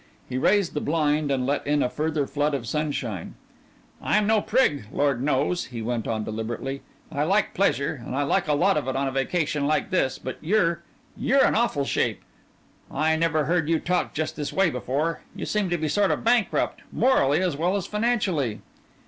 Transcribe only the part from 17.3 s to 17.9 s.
as well as